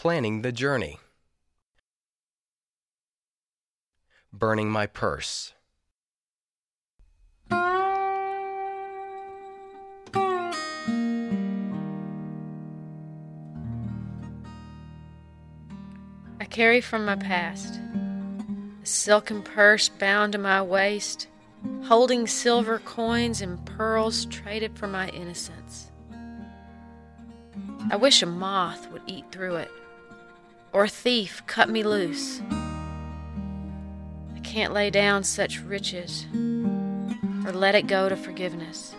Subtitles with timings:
[0.00, 1.00] Planning the journey.
[4.32, 5.54] Burning my purse.
[7.50, 7.56] I
[16.48, 17.80] carry from my past
[18.80, 21.26] a silken purse bound to my waist,
[21.82, 25.90] holding silver coins and pearls traded for my innocence.
[27.90, 29.72] I wish a moth would eat through it,
[30.72, 32.40] or thief cut me loose.
[34.34, 38.94] I can't lay down such riches or let it go to forgiveness.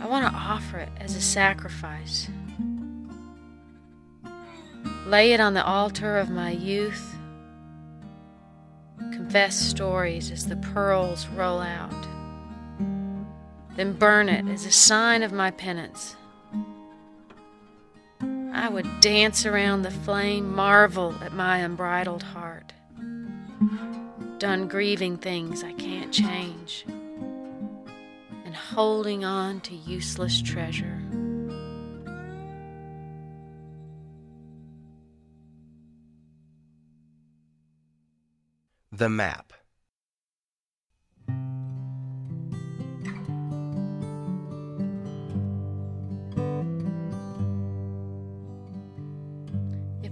[0.00, 2.28] I want to offer it as a sacrifice.
[5.06, 7.16] Lay it on the altar of my youth.
[8.98, 11.94] Confess stories as the pearls roll out.
[13.76, 16.16] Then burn it as a sign of my penance.
[18.54, 22.72] I would dance around the flame, marvel at my unbridled heart.
[24.38, 31.02] Done grieving things I can't change, and holding on to useless treasure.
[38.92, 39.52] The map.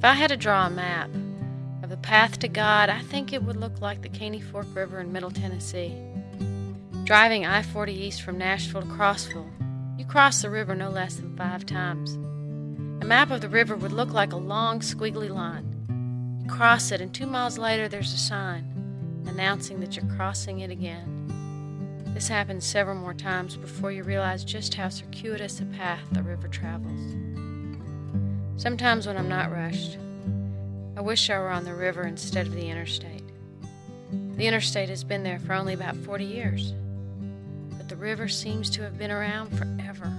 [0.02, 1.10] If I had to draw a map
[1.84, 4.98] of the path to God, I think it would look like the Caney Fork River
[4.98, 5.94] in Middle Tennessee.
[7.04, 9.48] Driving I 40 east from Nashville to Crossville,
[9.96, 12.14] you cross the river no less than five times.
[13.00, 16.40] A map of the river would look like a long, squiggly line.
[16.42, 18.64] You cross it, and two miles later, there's a sign
[19.28, 22.02] announcing that you're crossing it again.
[22.12, 26.48] This happens several more times before you realize just how circuitous a path the river
[26.48, 27.14] travels.
[28.56, 29.98] Sometimes when I'm not rushed,
[30.96, 33.24] I wish I were on the river instead of the interstate.
[34.36, 36.74] The interstate has been there for only about 40 years,
[37.76, 40.12] but the river seems to have been around forever.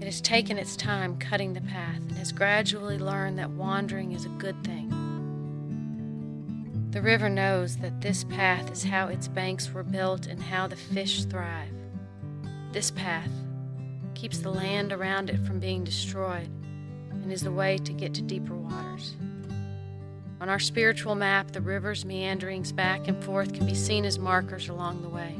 [0.00, 4.26] It has taken its time cutting the path and has gradually learned that wandering is
[4.26, 4.92] a good thing.
[6.90, 10.76] The river knows that this path is how its banks were built and how the
[10.76, 11.72] fish thrive.
[12.72, 13.30] This path
[14.14, 16.48] keeps the land around it from being destroyed
[17.26, 19.16] and is the way to get to deeper waters.
[20.40, 24.68] On our spiritual map, the river's meanderings back and forth can be seen as markers
[24.68, 25.34] along the way.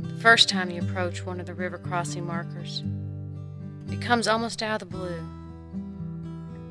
[0.00, 2.84] The first time you approach one of the river crossing markers,
[3.90, 5.26] it comes almost out of the blue.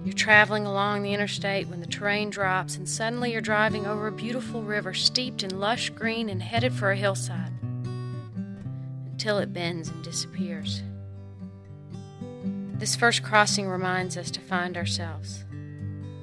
[0.05, 4.13] You're traveling along the interstate when the terrain drops, and suddenly you're driving over a
[4.13, 7.51] beautiful river steeped in lush green and headed for a hillside
[9.11, 10.83] until it bends and disappears.
[12.77, 15.43] This first crossing reminds us to find ourselves.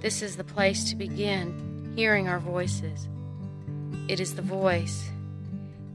[0.01, 3.09] This is the place to begin hearing our voices.
[4.07, 5.11] It is the voice,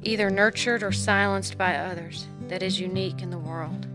[0.03, 3.88] either nurtured or silenced by others, that is unique in the world.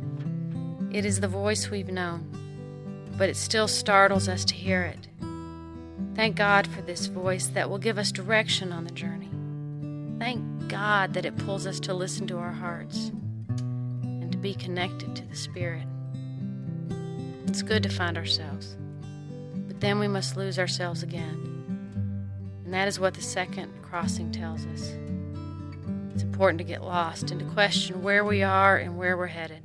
[0.90, 2.30] It is the voice we've known,
[3.18, 5.08] but it still startles us to hear it.
[6.14, 9.30] Thank God for this voice that will give us direction on the journey.
[10.18, 13.10] Thank God that it pulls us to listen to our hearts
[13.58, 15.86] and to be connected to the Spirit.
[17.54, 18.76] It's good to find ourselves,
[19.68, 21.38] but then we must lose ourselves again.
[22.64, 24.92] And that is what the second crossing tells us.
[26.12, 29.62] It's important to get lost and to question where we are and where we're headed.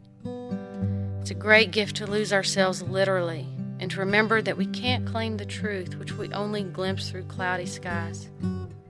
[1.19, 3.47] It's a great gift to lose ourselves literally
[3.79, 7.65] and to remember that we can't claim the truth which we only glimpse through cloudy
[7.65, 8.29] skies.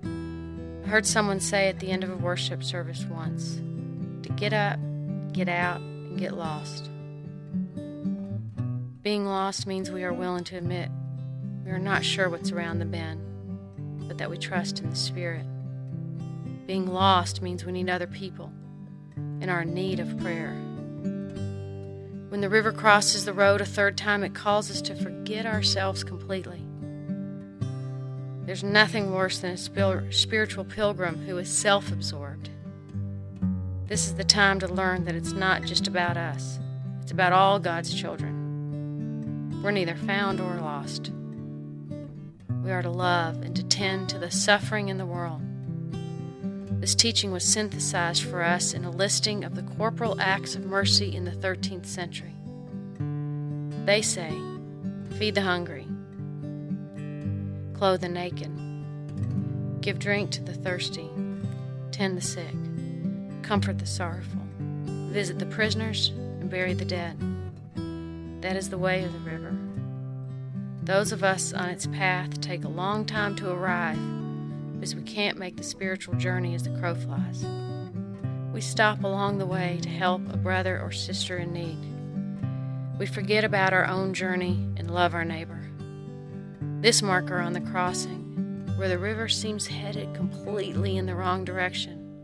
[0.04, 3.62] I heard someone say at the end of a worship service once
[4.24, 4.78] to get up,
[5.32, 6.90] get out, and get lost.
[9.02, 10.90] Being lost means we are willing to admit
[11.64, 13.22] we are not sure what's around the bend,
[14.10, 15.46] but that we trust in the Spirit.
[16.68, 18.52] Being lost means we need other people
[19.16, 20.52] and are in need of prayer.
[22.28, 26.04] When the river crosses the road a third time, it calls us to forget ourselves
[26.04, 26.62] completely.
[28.46, 32.50] There's nothing worse than a spiritual pilgrim who is self absorbed.
[33.88, 36.60] This is the time to learn that it's not just about us,
[37.02, 38.39] it's about all God's children.
[39.62, 41.12] We're neither found or lost.
[42.64, 45.42] We are to love and to tend to the suffering in the world.
[46.80, 51.14] This teaching was synthesized for us in a listing of the corporal acts of mercy
[51.14, 52.34] in the 13th century.
[53.86, 54.32] They say,
[55.18, 55.88] feed the hungry,
[57.74, 58.52] clothe the naked,
[59.82, 61.10] give drink to the thirsty,
[61.92, 62.56] tend the sick,
[63.42, 64.42] comfort the sorrowful,
[65.12, 67.18] visit the prisoners, and bury the dead.
[68.42, 69.54] That is the way of the river.
[70.82, 74.00] Those of us on its path take a long time to arrive
[74.74, 77.46] because we can't make the spiritual journey as the crow flies.
[78.54, 82.98] We stop along the way to help a brother or sister in need.
[82.98, 85.70] We forget about our own journey and love our neighbor.
[86.80, 92.24] This marker on the crossing, where the river seems headed completely in the wrong direction,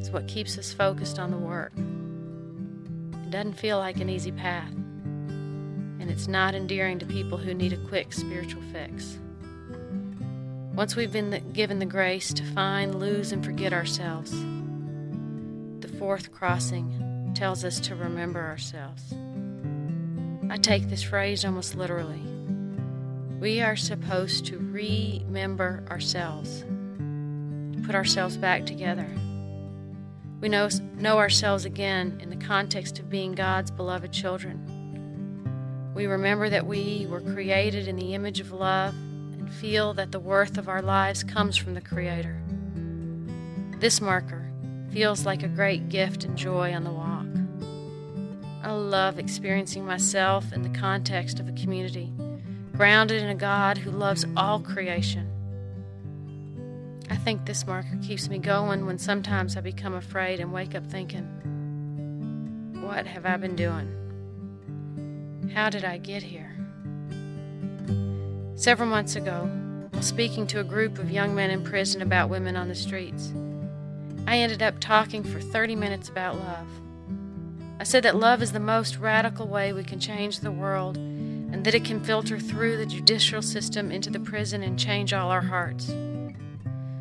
[0.00, 1.72] is what keeps us focused on the work.
[3.26, 4.72] It doesn't feel like an easy path
[6.00, 9.18] and it's not endearing to people who need a quick spiritual fix.
[10.74, 14.30] Once we've been given the grace to find, lose, and forget ourselves,
[15.80, 19.12] the fourth crossing tells us to remember ourselves.
[20.50, 22.22] I take this phrase almost literally.
[23.40, 29.08] We are supposed to remember ourselves, to put ourselves back together.
[30.40, 34.77] We know, know ourselves again in the context of being God's beloved children
[35.98, 40.20] we remember that we were created in the image of love and feel that the
[40.20, 42.40] worth of our lives comes from the Creator.
[43.80, 44.48] This marker
[44.92, 47.26] feels like a great gift and joy on the walk.
[48.62, 52.12] I love experiencing myself in the context of a community,
[52.76, 55.28] grounded in a God who loves all creation.
[57.10, 60.86] I think this marker keeps me going when sometimes I become afraid and wake up
[60.86, 61.26] thinking,
[62.86, 64.07] What have I been doing?
[65.54, 66.54] How did I get here?
[68.54, 69.48] Several months ago,
[69.90, 73.32] while speaking to a group of young men in prison about women on the streets,
[74.26, 76.68] I ended up talking for 30 minutes about love.
[77.80, 81.64] I said that love is the most radical way we can change the world and
[81.64, 85.40] that it can filter through the judicial system into the prison and change all our
[85.40, 85.94] hearts.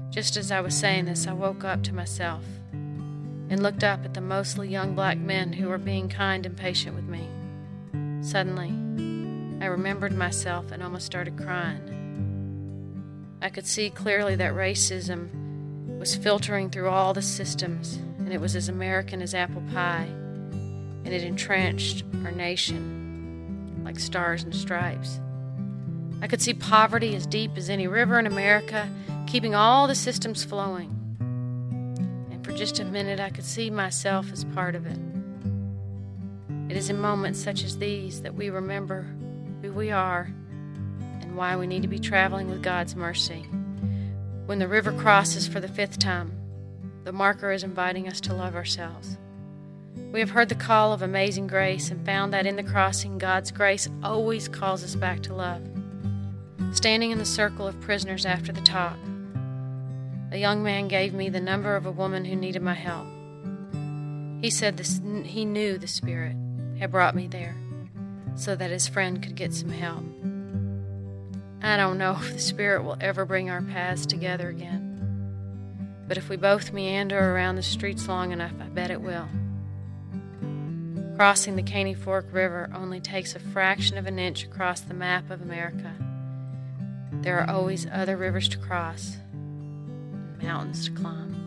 [0.09, 4.13] Just as I was saying this, I woke up to myself and looked up at
[4.13, 7.27] the mostly young black men who were being kind and patient with me.
[8.21, 8.69] Suddenly,
[9.63, 11.93] I remembered myself and almost started crying.
[13.41, 15.29] I could see clearly that racism
[15.99, 21.07] was filtering through all the systems, and it was as American as apple pie, and
[21.07, 25.19] it entrenched our nation like stars and stripes.
[26.21, 28.89] I could see poverty as deep as any river in America,
[29.27, 30.93] keeping all the systems flowing.
[32.31, 34.97] And for just a minute, I could see myself as part of it.
[36.69, 39.07] It is in moments such as these that we remember
[39.61, 40.29] who we are
[41.21, 43.47] and why we need to be traveling with God's mercy.
[44.47, 46.33] When the river crosses for the fifth time,
[47.05, 49.17] the marker is inviting us to love ourselves.
[50.11, 53.51] We have heard the call of amazing grace and found that in the crossing, God's
[53.51, 55.61] grace always calls us back to love.
[56.73, 58.97] Standing in the circle of prisoners after the talk,
[60.31, 63.07] a young man gave me the number of a woman who needed my help.
[64.41, 66.35] He said this, he knew the Spirit
[66.77, 67.55] had brought me there
[68.35, 70.03] so that his friend could get some help.
[71.61, 76.29] I don't know if the Spirit will ever bring our paths together again, but if
[76.29, 79.27] we both meander around the streets long enough, I bet it will.
[81.15, 85.31] Crossing the Caney Fork River only takes a fraction of an inch across the map
[85.31, 85.95] of America.
[87.11, 89.17] There are always other rivers to cross,
[90.39, 91.46] mountains to climb.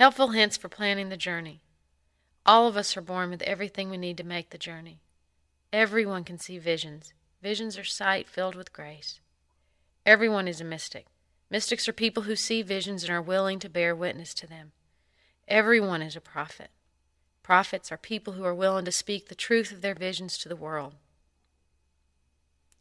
[0.00, 1.60] Helpful hints for planning the journey.
[2.46, 5.02] All of us are born with everything we need to make the journey.
[5.74, 7.12] Everyone can see visions.
[7.42, 9.20] Visions are sight filled with grace.
[10.06, 11.04] Everyone is a mystic.
[11.50, 14.72] Mystics are people who see visions and are willing to bear witness to them.
[15.46, 16.70] Everyone is a prophet.
[17.42, 20.56] Prophets are people who are willing to speak the truth of their visions to the
[20.56, 20.94] world.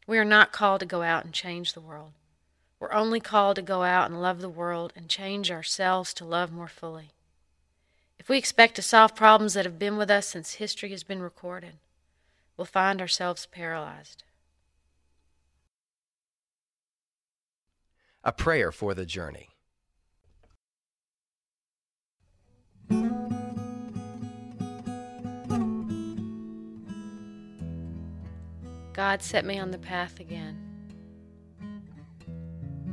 [0.08, 2.14] We are not called to go out and change the world.
[2.80, 6.52] We're only called to go out and love the world and change ourselves to love
[6.52, 7.12] more fully.
[8.18, 11.22] If we expect to solve problems that have been with us since history has been
[11.22, 11.74] recorded,
[12.56, 14.24] we'll find ourselves paralyzed.
[18.24, 19.50] A prayer for the journey.
[28.94, 30.69] God set me on the path again.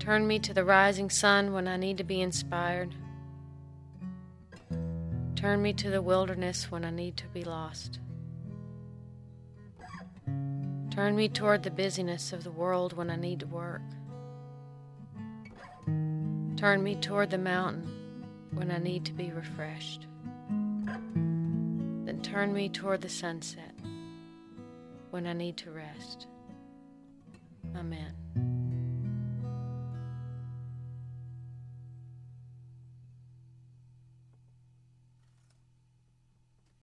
[0.06, 2.94] Turn me to the rising sun when I need to be inspired.
[5.34, 7.98] Turn me to the wilderness when I need to be lost.
[10.92, 13.82] Turn me toward the busyness of the world when I need to work.
[16.56, 20.06] Turn me toward the mountain when I need to be refreshed.
[20.48, 23.74] Then turn me toward the sunset
[25.10, 26.28] when I need to rest.
[27.74, 28.25] Amen.